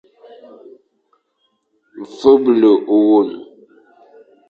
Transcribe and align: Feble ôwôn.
Feble 2.17 2.71
ôwôn. 2.97 3.27